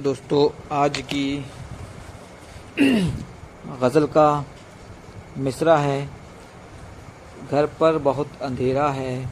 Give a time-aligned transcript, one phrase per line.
[0.00, 1.46] दोस्तों, आज की
[3.80, 4.44] गज़ल का
[5.38, 6.08] मिसरा है।
[7.50, 9.28] घर पर बहुत अंधेरा है।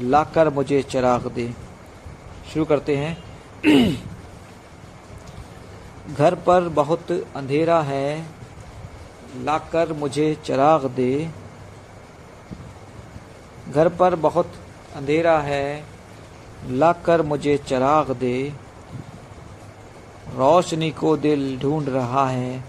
[0.00, 1.54] लाकर मुझे चराग दे।
[2.52, 3.22] शुरू करते हैं।
[6.14, 8.26] घर पर बहुत अंधेरा है।
[9.36, 11.30] लाकर मुझे चराग दे।
[13.74, 14.52] घर पर बहुत
[14.96, 15.84] अंधेरा है।
[16.66, 18.65] लाकर मुझे चराग दे।
[20.36, 22.64] रोशनी को दिल ढूंढ रहा है,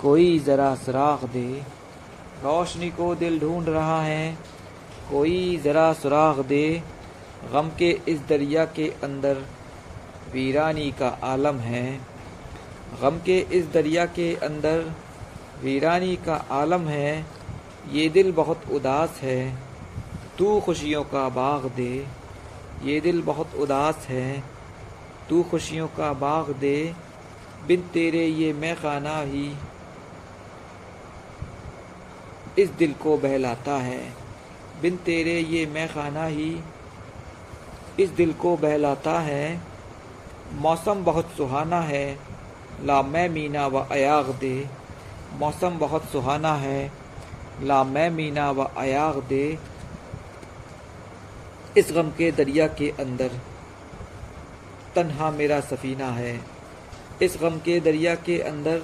[0.00, 1.46] कोई ज़रा सुराख दे।
[2.42, 4.32] रोशनी को दिल ढूंढ रहा है,
[5.10, 6.82] कोई ज़रा सुराख दे।
[7.52, 9.42] गम के इस दरिया के अंदर
[10.34, 11.86] वीरानी का आलम है।
[13.02, 14.84] गम के इस दरिया के अंदर
[15.62, 17.26] वीरानी का आलम है,
[17.92, 19.40] ये दिल बहुत उदास है।
[20.38, 21.92] तू खुशियों का बाग दे,
[22.84, 24.42] ये दिल बहुत उदास है।
[25.28, 26.94] तू खुशियों का बाग दे,
[27.66, 29.52] बिन तेरे ये मैं खाना ही।
[32.58, 34.00] इस दिल को बहलाता है,
[34.82, 36.60] बिन तेरे ये मैं खाना ही।
[38.00, 39.60] इस दिल को बहलाता है,
[40.52, 42.18] मौसम बहुत सुहाना है,
[42.84, 44.68] ला मैं मीना व अयाग दे।
[45.38, 46.92] मौसम बहुत सुहाना है,
[47.62, 49.58] ला मैं मीना व अयाग दे।
[51.76, 53.40] इस गम के दरिया के अंदर
[54.94, 56.40] तन्हा मेरा सफ़ीना है।
[57.22, 58.82] इस गम के दरिया के अंदर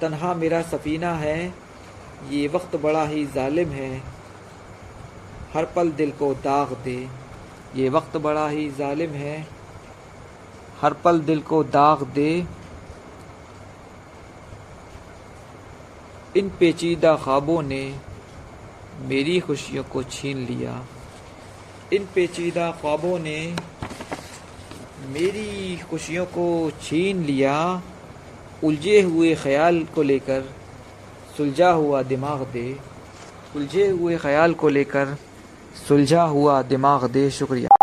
[0.00, 1.54] तन्हा मेरा सफ़ीना है।
[2.30, 4.02] ये वक्त बड़ा ही जालिम है।
[5.54, 7.08] हर पल दिल को दाग दे।
[7.76, 9.48] ये वक्त बड़ा ही जालिम है।
[10.80, 12.46] हर पल दिल को दाग दे।
[16.36, 17.98] इन पेचीदा ख्वाबों ने
[18.98, 20.84] मेरी खुशियों को छीन लिया।
[21.92, 23.56] इन पेचीदा ख्वाबों ने
[25.16, 27.82] मेरी खुशियों को छीन लिया,
[28.64, 30.42] उलझे हुए ख्याल को लेकर,
[31.36, 32.76] सुलझा हुआ दिमाग दे,
[33.56, 35.16] उलझे हुए ख्याल को लेकर,
[35.88, 37.75] सुलझा हुआ दिमाग दे, शुक्रिया।